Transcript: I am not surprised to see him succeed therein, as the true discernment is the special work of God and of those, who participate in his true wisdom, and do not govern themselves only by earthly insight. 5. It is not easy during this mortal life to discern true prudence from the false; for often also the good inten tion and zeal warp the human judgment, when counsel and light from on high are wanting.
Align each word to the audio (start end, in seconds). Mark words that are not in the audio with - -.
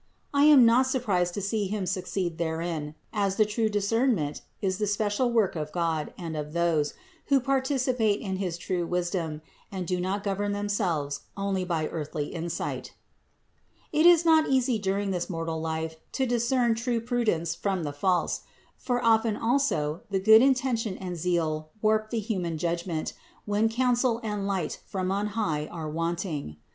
I 0.33 0.45
am 0.45 0.65
not 0.65 0.87
surprised 0.87 1.35
to 1.35 1.41
see 1.43 1.67
him 1.67 1.85
succeed 1.85 2.39
therein, 2.39 2.95
as 3.13 3.35
the 3.35 3.45
true 3.45 3.69
discernment 3.69 4.41
is 4.59 4.79
the 4.79 4.87
special 4.87 5.31
work 5.31 5.55
of 5.55 5.71
God 5.71 6.11
and 6.17 6.35
of 6.35 6.53
those, 6.53 6.95
who 7.27 7.39
participate 7.39 8.19
in 8.19 8.37
his 8.37 8.57
true 8.57 8.87
wisdom, 8.87 9.43
and 9.71 9.85
do 9.85 9.99
not 10.01 10.23
govern 10.23 10.53
themselves 10.53 11.19
only 11.37 11.63
by 11.65 11.85
earthly 11.87 12.33
insight. 12.33 12.95
5. 13.91 13.99
It 13.99 14.05
is 14.07 14.25
not 14.25 14.49
easy 14.49 14.79
during 14.79 15.11
this 15.11 15.29
mortal 15.29 15.61
life 15.61 15.97
to 16.13 16.25
discern 16.25 16.73
true 16.73 16.99
prudence 16.99 17.53
from 17.53 17.83
the 17.83 17.93
false; 17.93 18.41
for 18.77 19.05
often 19.05 19.35
also 19.37 20.01
the 20.09 20.19
good 20.19 20.41
inten 20.41 20.79
tion 20.79 20.97
and 20.97 21.15
zeal 21.15 21.69
warp 21.79 22.09
the 22.09 22.17
human 22.17 22.57
judgment, 22.57 23.13
when 23.45 23.69
counsel 23.69 24.19
and 24.23 24.47
light 24.47 24.79
from 24.87 25.11
on 25.11 25.27
high 25.37 25.67
are 25.67 25.87
wanting. 25.87 26.57